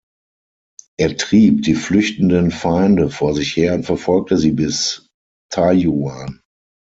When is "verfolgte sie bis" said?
3.85-5.05